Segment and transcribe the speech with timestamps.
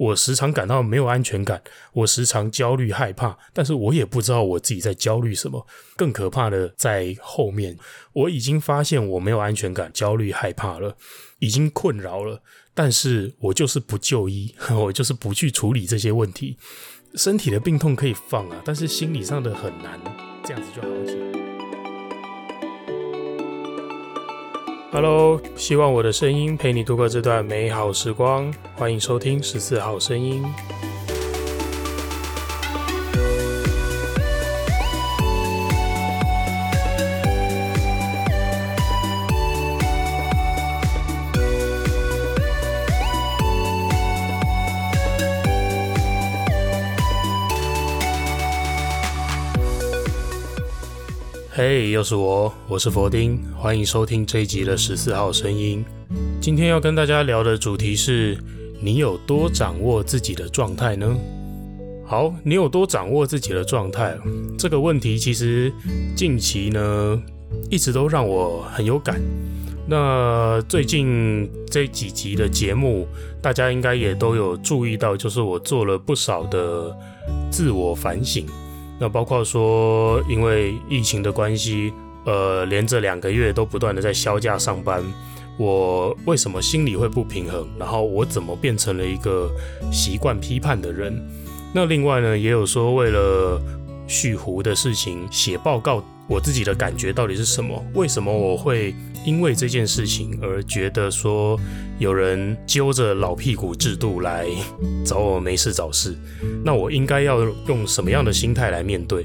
[0.00, 5.66] 我时常感到没有安全感，我时常焦虑害怕，但是我也不知道我自己在焦虑什么。
[5.94, 7.76] 更可怕的在后面，
[8.14, 10.96] 我已经发现我没有安全感、焦虑害怕了，
[11.40, 12.42] 已经困扰了，
[12.72, 16.56] 但是我就是不就医， 我就是不去处理这些问题。
[17.16, 20.00] 身体的病痛可以放啊，但是心理上的很难，
[20.42, 21.49] 这样子就好起来。
[24.92, 28.52] Hello，希望我的声音陪你度过这段美好时光。
[28.74, 30.42] 欢迎收听十四号声音。
[51.62, 55.84] 嘿又是我，我是佛丁，欢迎收听这一集的十四号声音。
[56.40, 58.38] 今天要跟大家聊的主题是：
[58.80, 61.14] 你有多掌握自己的状态呢？
[62.06, 64.16] 好，你有多掌握自己的状态？
[64.58, 65.70] 这个问题其实
[66.16, 67.22] 近期呢
[67.68, 69.20] 一直都让我很有感。
[69.86, 73.06] 那最近这几集的节目，
[73.42, 76.96] 大家应该也都有注意到，就是我做了不少的
[77.50, 78.46] 自我反省。
[79.00, 81.90] 那包括说，因为疫情的关系，
[82.26, 85.02] 呃，连着两个月都不断的在休假上班，
[85.56, 87.66] 我为什么心里会不平衡？
[87.78, 89.50] 然后我怎么变成了一个
[89.90, 91.18] 习惯批判的人？
[91.72, 93.58] 那另外呢，也有说为了
[94.10, 97.80] 蓄胡的事情写报告，我自己的感觉到底是什么？
[97.94, 98.92] 为什么我会？
[99.24, 101.56] 因为这件事情而觉得说
[101.98, 104.48] 有人揪着老屁股制度来
[105.04, 106.16] 找我没事找事，
[106.64, 109.24] 那我应该要用什么样的心态来面对？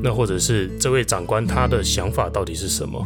[0.00, 3.04] 那或者是这位长官他的想法到底是什么？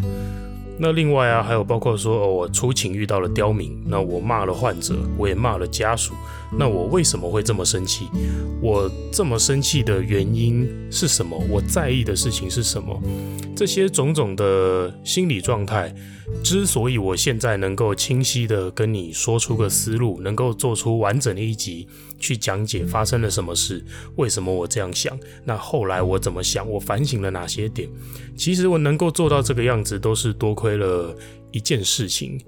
[0.76, 6.12] 那另外啊，还有包括说，哦，我出勤遇到了刁民，那我骂了患者，我也骂了家属，
[6.58, 8.08] 那我为什么会这么生气？
[8.60, 11.36] 我这么生气的原因是什么？
[11.50, 13.00] 我在意的事情是什么？
[13.56, 15.94] 这些种种的心理状态，
[16.42, 21.86] 之所以我现在能够清晰地跟你说出个思路，能够做出完整的一集
[22.18, 23.84] 去讲解发生了什么事，
[24.16, 27.88] 为什么我这样想，那后来我怎么想，我反省了哪些点？
[28.36, 31.14] 其实我能够做到这个样子，都是多亏了
[31.54, 32.38] 一件事情。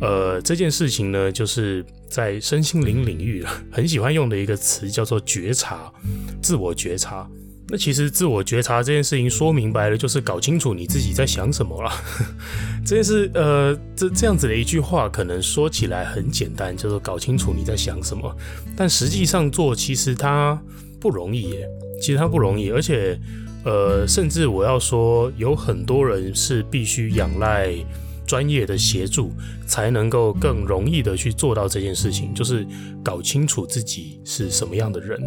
[0.00, 5.92] 呃，这件事情呢，就是在身心灵领域很喜欢用的一个词，叫做觉察，
[6.40, 7.28] 自我觉察。
[7.68, 11.90] 那其实自我觉察这件事情说明白了，就是搞清楚你自己在想什么了。
[12.84, 18.36] 这件事，呃，这这样子的一句话，可能说起来很简单，就是搞清楚你在想什么。
[18.76, 20.60] 但实际上做，其实它
[21.00, 21.68] 不容易耶。
[22.02, 23.16] 其实它不容易，而且，
[23.64, 27.72] 呃，甚至我要说，有很多人是必须仰赖
[28.26, 29.32] 专业的协助，
[29.66, 32.66] 才能够更容易的去做到这件事情，就是
[33.02, 35.20] 搞清楚自己是什么样的人。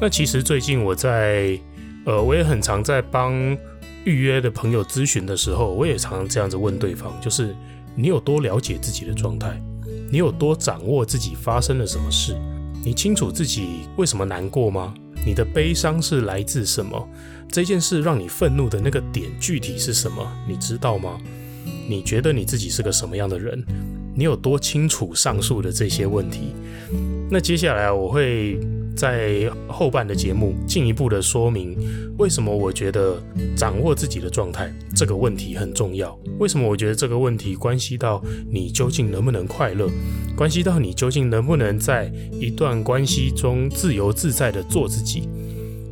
[0.00, 1.58] 那其实最近我在，
[2.04, 3.32] 呃，我也很常在帮
[4.04, 7.54] 预约的朋友咨询的时候，我也常常这样子问对方，就是
[7.94, 9.62] 你有多了解自己的状态？
[10.10, 12.36] 你有多掌握自己发生了什么事？
[12.84, 14.92] 你清楚自己为什么难过吗？
[15.24, 17.08] 你的悲伤是来自什么？
[17.48, 20.26] 这件事让你愤怒的那个点具体是什么？
[20.48, 21.16] 你知道吗？
[21.92, 23.62] 你觉得你自己是个什么样的人？
[24.16, 26.54] 你有多清楚上述的这些问题？
[27.30, 28.58] 那接下来我会。
[28.94, 31.74] 在后半的节目，进一步的说明
[32.18, 33.18] 为什么我觉得
[33.56, 36.14] 掌握自己的状态这个问题很重要。
[36.38, 39.88] 为什么我觉得这个问题关系到你究竟能不能快乐，
[40.36, 45.26] 关系到你究竟能不能在一段关系中自由自在的做自己。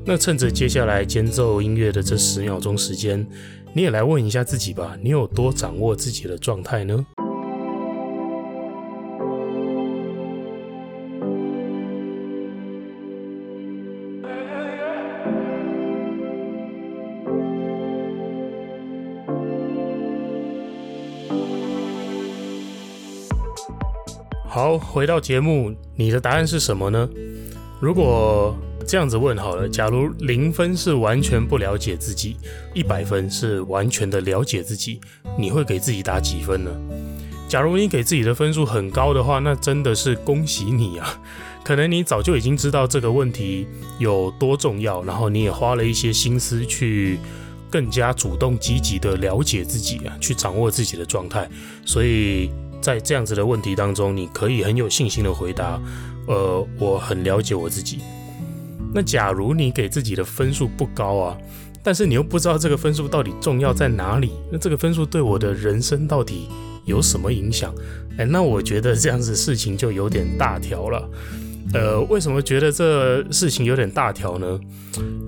[0.04, 3.26] 那趁着接下来间奏音乐的这十秒钟时间，
[3.72, 7.06] 你也来问一下自己吧，你有多掌握自己的状态呢？
[24.46, 27.08] 好，回到节目，你的答案是什么呢？
[27.80, 28.54] 如果
[28.90, 32.36] 这样子问好了，假如零分是完全不了解自己，
[32.74, 35.00] 一百分是完全的了解自己，
[35.38, 36.72] 你会给自己打几分呢？
[37.48, 41.20] 假如你给自己的分数很高的话，那真的是恭喜你啊！
[41.62, 43.64] 可能你早就已经知道这个问题
[44.00, 47.20] 有多重要，然后你也花了一些心思去
[47.70, 51.48] 更加主动积极的了解自己啊，去掌握自己的状态，
[51.86, 52.50] 所以。
[52.82, 55.78] 在这样子的问题当中，你可以很有信心的回答，
[56.26, 57.98] 呃，我很了解我自己。
[58.92, 61.38] 那假如你给自己的分数不高啊，
[61.82, 66.48] 但是你又不知道这个分数到底重要在哪里，那这个分数对我的人生到底
[66.84, 67.74] 有什么影响？
[68.18, 71.08] 哎，那我觉得这样子事情就有点大条了。
[71.72, 74.58] 呃，为什么觉得这事情有点大条呢？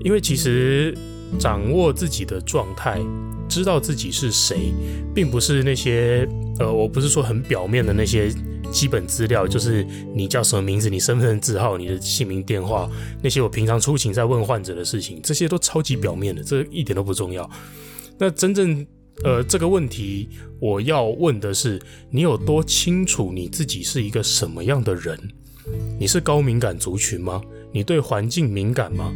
[0.02, 0.92] 因为其实
[1.38, 3.00] 掌握自己的状态，
[3.48, 4.72] 知道自己是谁，
[5.14, 6.28] 并不是那些
[6.58, 8.28] 呃，我不是说很表面的那些
[8.72, 12.90] 基本资料，就是你叫什么名字、你身份证字号、你的姓名、电话，
[13.22, 17.48] 那些我平常出勤在问患者的事情，这些都超级表面的，这一点都不重要。
[18.18, 18.84] 那真正
[19.22, 20.28] 呃，这个问题
[20.58, 21.80] 我要问的是，
[22.10, 25.18] 你有多清楚你自己是一个什么样的人？
[26.00, 27.40] 你是高敏感族群吗？
[27.72, 29.12] 你对环境敏感吗？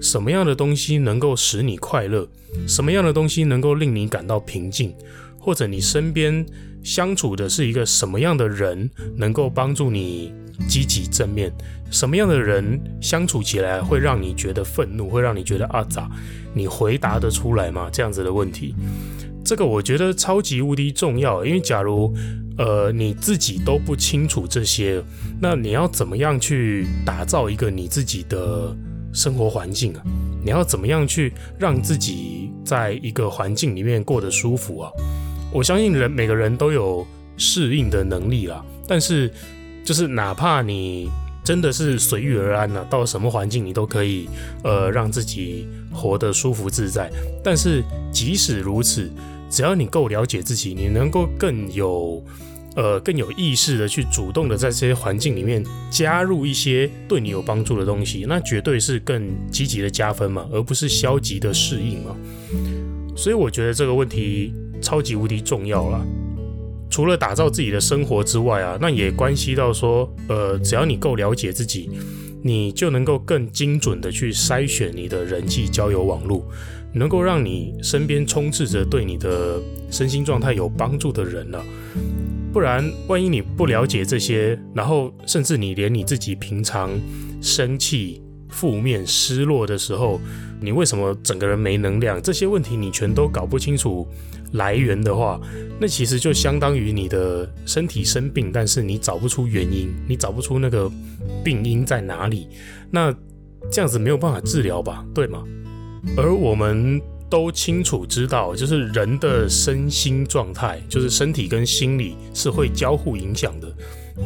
[0.00, 2.28] 什么样的东西能够使你快乐？
[2.68, 4.94] 什么样的东西能够令你感到平静？
[5.48, 6.44] 或者你身边
[6.82, 10.30] 相处的是一个什么样的人，能够帮助你
[10.68, 11.50] 积极正面？
[11.90, 15.08] 什么样的人相处起来会让你觉得愤怒？
[15.08, 16.06] 会让你觉得啊咋？
[16.52, 17.88] 你回答得出来吗？
[17.90, 18.74] 这样子的问题，
[19.42, 21.42] 这个我觉得超级无敌重要。
[21.46, 22.14] 因为假如
[22.58, 25.02] 呃你自己都不清楚这些，
[25.40, 28.76] 那你要怎么样去打造一个你自己的
[29.14, 30.02] 生活环境啊？
[30.44, 34.92] 你要怎么样去让自己在一个环境里面过得舒服啊？
[35.52, 37.06] 我相信人每个人都有
[37.36, 39.30] 适应的能力啦，但是
[39.84, 41.08] 就是哪怕你
[41.44, 44.28] 真的是随遇而安了、到什么环境你都可以
[44.62, 47.10] 呃让自己活得舒服自在。
[47.42, 49.10] 但是即使如此，
[49.50, 52.22] 只要你够了解自己，你能够更有。
[52.76, 62.14] 呃，更有意识的去主动的在这些环境里面加入一些对你有帮助的东西，那绝对是更积极的加分嘛，而不是消极的适应嘛。
[63.16, 64.54] 所以我觉得这个问题
[64.88, 66.02] 超级无敌重要啦。
[66.88, 71.90] 除了打造自己的生活之外啊，那也关系到说，呃，只要你够了解自己，
[72.42, 76.42] 你就能够更精准的去筛选你的人际交友网络，
[76.94, 81.62] 能够让你身边充斥着对你的身心状态有帮助的人了。
[82.50, 86.98] 不然，万一你不了解这些，然后甚至你连你自己平常
[87.42, 90.18] 生气、负面、失落的时候，
[90.58, 92.20] 你为什么整个人没能量？
[92.22, 94.08] 这些问题你全都搞不清楚
[94.52, 95.40] 来源的话，
[95.80, 100.90] 那其实就相当于你的身体生病，但是你找不出原因，你找不出那个
[101.44, 102.48] 病因在哪里，
[102.90, 103.14] 那
[103.70, 105.04] 这样子没有办法治疗吧？
[105.14, 105.42] 对吗？
[106.16, 107.00] 而我们。
[107.30, 113.70] 都清楚知道，就是人的身心状态，就是身体跟心理是会交互影响的。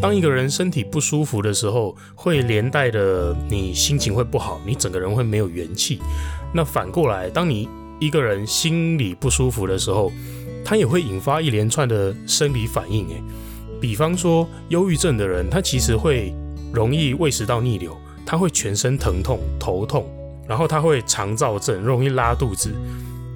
[0.01, 5.99] 当一个人身体不舒服的时候，会连带的你心情会不好，你整个人会没有元气。
[6.55, 7.69] 那反过来，当你
[8.03, 10.11] 一个人心里不舒服的时候，
[10.65, 13.07] 他也会引发一连串的生理反应。
[13.11, 13.23] 诶，
[13.81, 16.35] 比方说忧郁症的人，他其实会
[16.73, 17.97] 容易胃食道逆流，
[18.27, 20.05] 他会全身疼痛、头痛。
[20.49, 22.75] 然后他会肠燥症，容易拉肚子，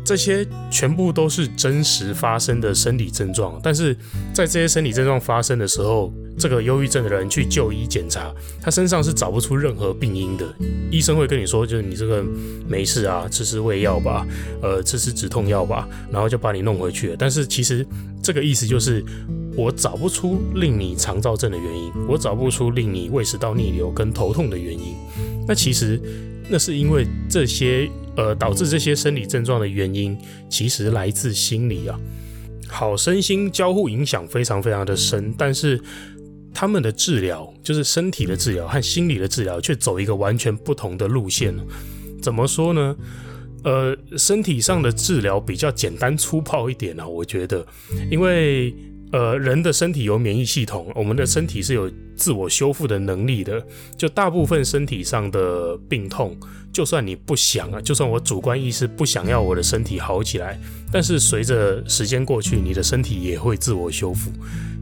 [0.07, 3.59] 这些全部都是真实发生的生理症状。
[3.61, 3.93] 但是
[4.33, 8.33] 在这些生理症状发生的时候，这个忧郁症的人去就医检查，
[8.63, 10.47] 他身上是找不出任何病因的。
[10.93, 12.25] 医生会跟你说，就是你这个
[12.69, 14.25] 没事啊，吃吃胃药吧，
[14.63, 17.17] 呃，吃吃止痛药吧，然后就把你弄回去了。
[17.19, 17.85] 但是其实
[18.23, 19.05] 这个意思就是，
[19.57, 24.95] 我找不出令你肠躁症的原因，我找不出令你胃食道逆流跟头痛的原因。
[25.49, 26.01] 那其实。
[26.49, 30.17] 那是因为这些呃导致这些生理症状的原因，
[30.49, 31.99] 其实来自心理啊。
[32.69, 35.81] 好，身心交互影响非常非常的深，但是
[36.53, 41.55] 他们的治疗，就是身体的治疗和心理的治疗，却走一个完全不同的路线。
[42.23, 42.97] 怎么说呢？
[43.65, 47.67] 呃，身体上的治疗比较简单粗暴一点啊，我觉得，
[48.11, 48.75] 因为。
[49.13, 53.65] 呃，人的身体有免疫系统，我们的身体是有自我修复的能力的。
[53.97, 56.37] 就大部分身体上的病痛，
[56.73, 60.59] 就算你不想啊，就算我主观意识不想要我的身体好起来，
[60.93, 64.31] 但是随着时间过去，你的身体也会自我修复。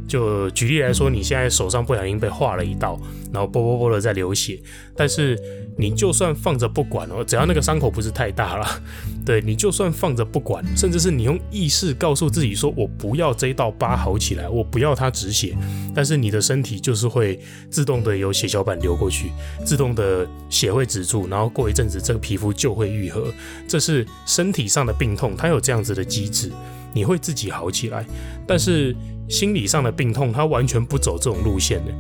[0.06, 3.00] 就举例来说，你现在手上不小心被划了一道，
[3.32, 4.58] 然后啵啵啵的在流血，
[4.96, 5.38] 但是
[5.76, 8.66] 你就算放着不管哦，只要那个伤口不是太大了，
[9.25, 15.56] 对，你就算放着不管，甚至是你用意识告诉自己说，我不要这道疤好起来，我不要它止血，
[15.94, 19.30] 但是你的身体就是会自动的有血小板流过去，
[19.64, 23.32] 自动的血会止住，然后过一阵子这个皮肤就会愈合，
[23.66, 26.52] 这是身体上的病痛，它有这样子的机制，
[26.92, 28.04] 你会自己好起来，
[28.46, 28.94] 但是。
[29.28, 31.92] 心理上的病痛，他完全不走这种路线的。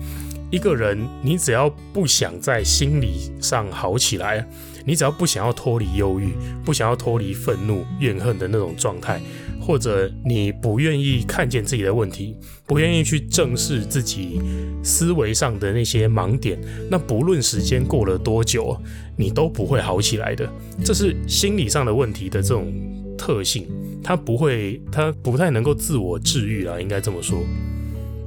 [0.50, 4.46] 一个人，你只要不想在心理上好起来，
[4.84, 6.28] 你只要不想要脱离忧郁，
[6.64, 9.20] 不想要脱离愤怒、怨恨的那种状态，
[9.60, 14.40] 或者你不愿意看见自己的问题，不愿意去正视自己
[14.84, 18.80] 思维上的那些盲点，那不论时间过了多久，
[19.16, 20.48] 你都不会好起来的。
[20.84, 22.72] 这是心理上的问题的这种
[23.18, 23.66] 特性。
[24.04, 27.42] 他不会，他不太能够自我治愈啊，应该这么说。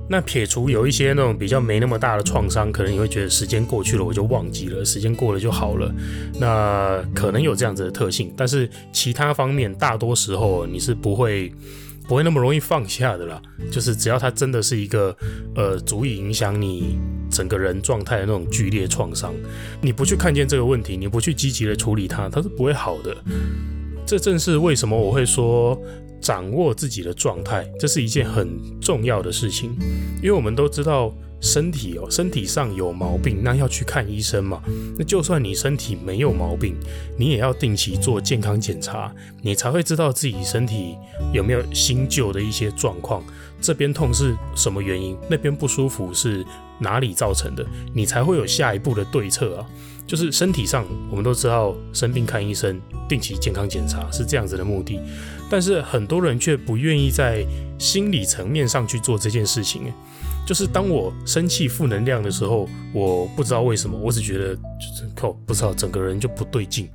[0.10, 5.94] 那撇除有一些那种比较没那么大的创伤，可能你会觉得时间过去了我就忘记了，时间过了就好了。
[6.40, 11.52] 那可能有这样子的特性，但是其他方面大多时候你是不会
[12.08, 13.42] 不会那么容易放下的啦。
[13.70, 15.14] 就是只要它真的是一个
[15.56, 16.98] 呃足以影响你
[17.30, 19.34] 整个人状态的那种剧烈创伤，
[19.82, 23.14] 你不去看见这个问题，你不去积极的处理它，它是不会好的。
[24.08, 25.80] 这正是为什么我会说。
[26.20, 29.78] 掌握自己的状态，这是一件很重要的事情，
[30.18, 34.62] 因为我们都知道身体哦，身体上有毛病，那要去看医生嘛。
[34.98, 36.76] 那就算你身体没有毛病，
[37.18, 40.96] 你也要定期做健康检查，你才会知道自己身体
[41.32, 43.24] 有没有新旧的一些状况。
[43.62, 45.16] 这边痛是什么原因？
[45.30, 46.44] 那边不舒服是
[46.80, 47.66] 哪里造成的？
[47.94, 49.66] 你才会有下一步的对策啊。
[50.06, 52.80] 就是身体上，我们都知道生病看医生，
[53.10, 54.98] 定期健康检查是这样子的目的，
[55.50, 57.46] 但是很多人却不愿意在
[57.78, 59.92] 心理层面上去做这件事情。
[60.48, 66.88] 就是当我生气、负能量的时候，我不知道为什么，我只觉得就是靠不知道整个人就不对劲，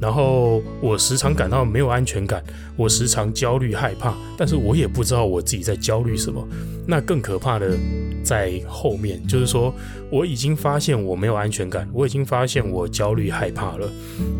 [0.00, 2.42] 然后我时常感到没有安全感，
[2.76, 6.44] 我时常焦虑害怕，但是我也不知道我自己在焦虑什么。
[6.88, 7.78] 那更可怕的
[8.24, 9.72] 在后面，就是说
[10.10, 13.88] 我已经发现我没有安全感，我已经发现我焦虑害怕了，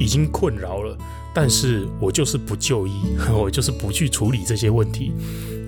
[0.01, 0.99] 已经困扰了，
[1.41, 2.91] 但是我就是不就医，
[3.33, 5.13] 我就是不去处理这些问题。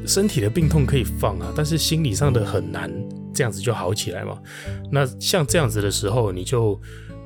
[0.05, 2.93] 身体的病痛可以放啊，但是心理上的很难
[3.33, 4.37] 这样子就好起来嘛。
[4.91, 6.77] 那像这样子的时候，你就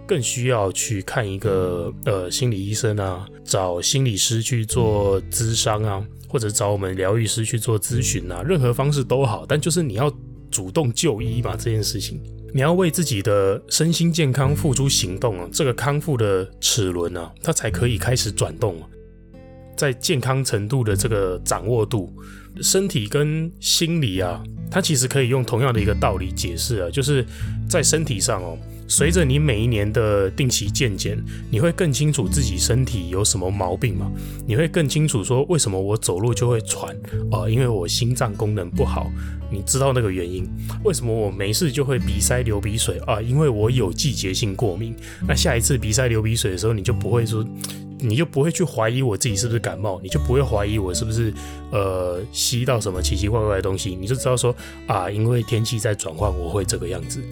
[0.06, 9.46] 更需要去看一个呃心理医生啊，找心理师去做咨商啊，或者找我们疗愈师去做咨询啊，任何方式都好。
[9.48, 10.12] 但就是你要
[10.54, 12.22] 主动就医吧，这件事情
[12.54, 18.80] 你要为自己的身心健康付出行动啊，这个康复的齿轮啊，它才可以开始转动。
[19.76, 22.14] 在健康程度的这个掌握度。
[22.62, 27.26] 身体跟心理啊，它其实可以用同样的一个道理解释啊，就是
[27.68, 31.18] 在身体上哦，随着你每一年的定期健检，
[31.50, 34.10] 你会更清楚自己身体有什么毛病吗？
[34.46, 36.94] 你会更清楚说，为什么我走路就会喘
[37.30, 37.48] 啊？
[37.48, 39.10] 因为我心脏功能不好，
[39.50, 40.48] 你知道那个原因？
[40.84, 43.20] 为什么我没事就会鼻塞流鼻水啊？
[43.20, 44.94] 因为我有季节性过敏。
[45.26, 47.44] 那下一次鼻塞流鼻水的时候，你就不会说。
[48.00, 51.32] 你就不会去怀疑我自己是不是感冒，你就不会怀疑我是不是
[51.70, 54.54] 呃吸到什么奇奇怪怪的东西，你就知道说
[54.86, 57.22] 啊，因为天气在转换，我会这个样子。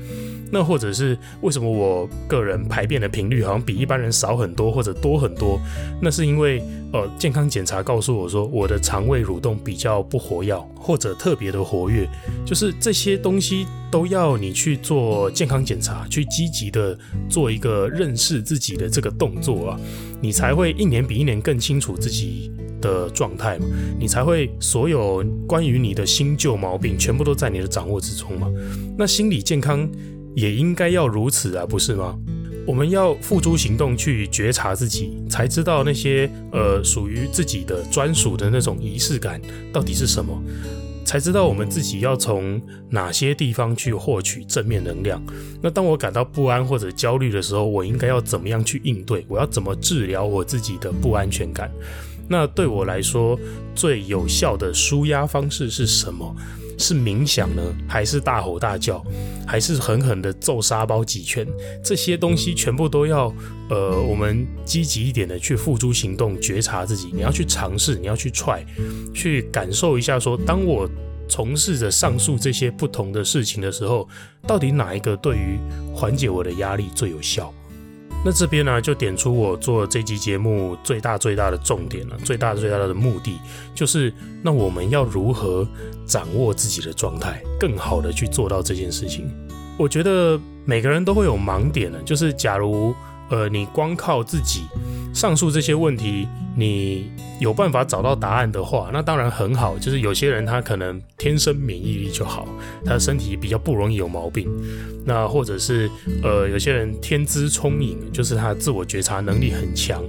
[0.52, 5.58] 那或者是为什么我个人排便的频率好像比一般人少很多或者多很多？
[6.00, 12.06] 那是因为呃健康检查告诉我说我的肠胃蠕动比较不活跃或者特别的活跃，
[12.44, 16.98] 就是这些东西都要你去做健康检查，去积极的
[17.30, 19.80] 做一个认识自己的这个动作啊，
[20.20, 23.64] 你才会一年比一年更清楚自己的状态嘛，
[23.98, 28.52] 你才会所有关于你的新旧毛病全部都在你的掌握之中嘛。
[28.98, 29.90] 那心理健康。
[30.34, 32.18] 也应该要如此啊，不是吗？
[32.64, 39.40] 我们要付诸行动去觉察自己，才知道那些呃属于自己的专属的那种仪式感
[39.72, 40.40] 到底是什么，
[41.04, 45.20] 才知道我们自己要从哪些地方去获取正面能量。
[45.60, 49.26] 那当我感到不安或者焦虑的时候，我应该要怎么样去应对？
[49.26, 51.68] 我要怎么治疗我自己的不安全感？
[52.28, 53.36] 那对我来说，
[53.74, 56.34] 最有效的舒压方式是什么？
[56.82, 59.02] 是冥想呢，还是大吼大叫，
[59.46, 61.46] 还是狠狠的揍沙包几拳？
[61.82, 63.32] 这些东西全部都要，
[63.70, 67.10] 呃，我们积极一点的去付诸行动，觉察自己。
[67.14, 68.64] 你要去尝试，你要去 try，
[69.14, 70.90] 去感受一下，说当我
[71.28, 74.08] 从事着上述这些不同的事情的时候，
[74.46, 75.58] 到底哪一个对于
[75.94, 77.54] 缓解我的压力最有效？
[78.24, 83.38] 那这边呢，就点出我做这期节目最大最大的重点了，最大最大的目的
[83.74, 85.66] 就是，那我们要如何
[86.06, 89.28] 掌握自己的状态，更好的去做到这件事情？
[89.76, 92.94] 我觉得每个人都会有盲点的，就是假如
[93.32, 94.66] 呃你光靠自己，
[95.14, 97.10] 上述这些问题，你
[97.40, 99.78] 有办法找到答案的话，那当然很好。
[99.78, 102.46] 就是有些人他可能天生免疫力就好，
[102.84, 104.46] 他的身体比较不容易有毛病。
[105.06, 105.90] 那或者是
[106.22, 110.04] 呃有些人天资聪颖，就是他自我觉察能力很强。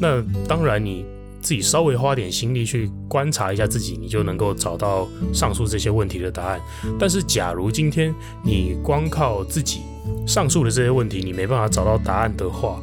[0.00, 1.06] 那当然你
[1.44, 6.60] 自己稍微花点心力去观察一下自己，你就能够找到上述这些问题的答案。
[6.98, 9.82] 但是假如今天你光靠自己，
[10.26, 12.82] 上述的这些问题你没办法找到答案的话，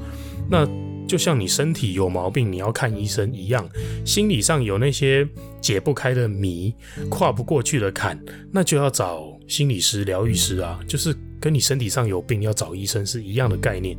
[0.50, 0.65] 那。
[1.08, 3.68] 就像你身体有毛病，你要看医生一样，
[4.06, 5.27] 心理上有那些
[5.60, 6.74] 解不开的谜、
[7.10, 8.18] 跨不过去的坎，
[8.50, 13.98] 那就要找心理师、疗愈师啊，就是跟你身体上有病要找医生是一样的概念。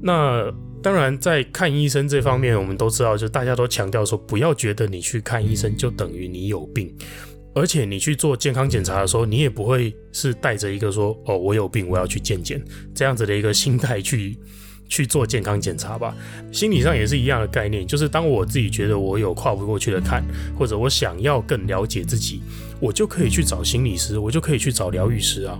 [0.00, 0.50] 那
[0.82, 6.94] 当然，在看医生这方面，我们都知道，就大家都强调说，不要觉得你去看医生就等于你有病。
[7.54, 12.62] 而且你去做健康检查的时候，你也不会是带着一个说哦，我有病，我要去健检
[12.94, 14.36] 这样子的一个心态去
[14.88, 16.14] 去做健康检查吧。
[16.52, 20.22] 心理上也是一样的概念，就是当我自己觉得我有跨不过去的坎，
[20.54, 22.42] 或者我想要更了解自己，
[22.78, 25.58] 我就可以去找心理师，我就可以去找疗愈师啊。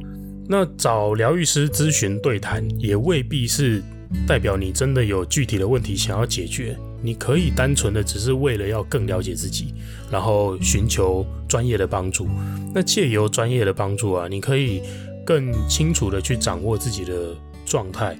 [0.48, 3.82] 那找疗愈师咨询对谈，也未必是
[4.26, 6.76] 代表你真的有具体的问题想要解决。
[7.02, 9.72] 你可以单纯的只是为了要更了解自己，
[10.10, 12.26] 然后寻求专业的帮助。
[12.74, 14.82] 那借由专业的帮助啊，你可以
[15.24, 18.18] 更清楚的去掌握自己的状态，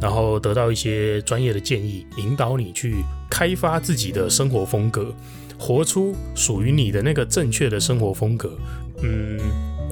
[0.00, 2.96] 然后得到一些专业的建议，引导你去
[3.28, 5.12] 开发自己的生活风格，
[5.58, 8.56] 活出属于你的那个正确的生活风格。
[9.02, 9.38] 嗯，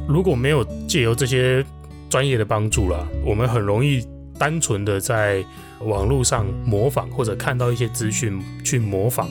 [0.06, 1.64] 如果没有借由这些
[2.08, 4.06] 专业的帮助啦，我们很容易
[4.38, 5.44] 单纯的在
[5.80, 9.28] 网络上模仿，或者看到一些资讯去模仿，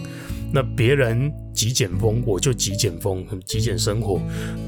[0.54, 4.20] 那别人极简风，我就极简风，极简生活；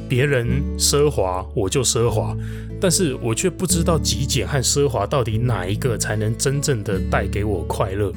[0.10, 2.36] 别人奢华，我就奢华。
[2.80, 8.14] 但是我却不知道极简和奢华到底哪一个才能真正的带给我快乐。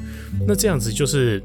[0.47, 1.41] 那这样子就是，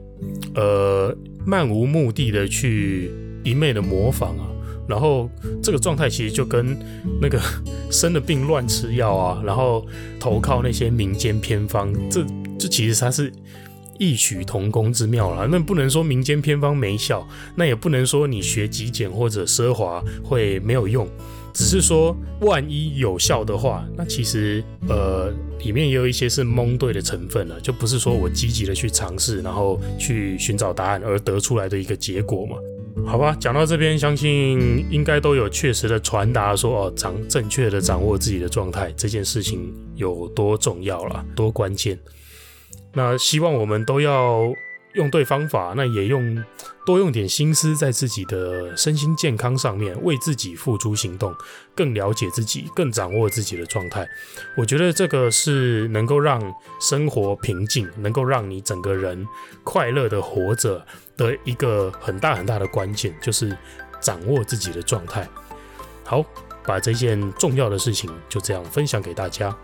[0.55, 1.17] 呃，
[1.47, 3.11] 漫无目的的去
[3.43, 4.47] 一昧的模仿啊。
[4.89, 5.29] 然后
[5.63, 6.77] 这个状态其实就跟
[7.21, 7.41] 那个
[7.91, 9.87] 生了病乱吃药啊，然后
[10.19, 12.25] 投靠那些民间偏方，这
[12.59, 13.33] 这其实它是
[13.99, 15.49] 异曲同工之妙啦。
[15.51, 21.09] 那不能说民间偏方没效，那也不能说你学极简或者奢华会没有用，
[21.55, 32.57] 只是说万一有效的话，那其实呃里面也有一些是蒙对的成分了，就不是说我积极的去尝试，然后去寻找答案而得出来的一个结果嘛。
[33.07, 41.99] 好吧，讲到这边，相信应该都有确实的传达说哦，掌正确的掌握自己的状态这件事情有多重要了，多关键。
[42.93, 44.53] 那希望我们都要
[44.95, 46.45] 用对方法，那也用
[46.85, 51.35] 多用点心思在自己的身心健康上面，为自己付诸行动，
[51.75, 54.07] 更了解自己，更掌握自己的状态。
[54.57, 56.43] 我觉得这个是能够让
[56.81, 59.27] 生活平静，能够让你整个人
[59.65, 60.85] 快乐的活着。
[61.17, 63.57] 的一个很大很大的关键就是
[64.01, 65.29] 掌握自己的状态。
[66.05, 66.25] 好，
[66.65, 69.55] 把这件重要的事情就这样分享给大家。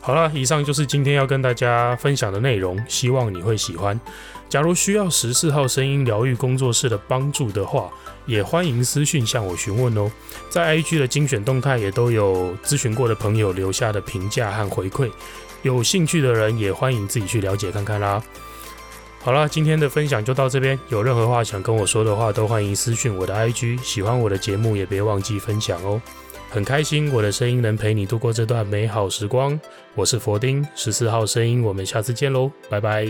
[0.00, 4.00] 好了，以上就是今天要跟大家分享的内容，希望你会喜欢。
[4.48, 7.90] 假如需要十四号声音疗愈工作室的帮助的话，
[8.24, 10.08] 也欢迎私讯向我询问哦。
[10.48, 15.10] 在 IG 的精选动态也都有咨询过的朋友留下的评价和回馈，
[15.62, 18.22] 有兴趣的人也欢迎自己去了解看看啦。
[19.26, 20.78] 好了，今天的分享就到这边。
[20.88, 23.82] 有任何话想跟我说的话，都欢迎私讯我的 IG。
[23.82, 26.00] 喜欢我的节目，也别忘记分享哦。
[26.48, 29.58] 很开心我的声音能陪你度过这段美好时光。
[29.96, 33.04] 我是佛丁，十四号声音，我们下次见喽，拜拜。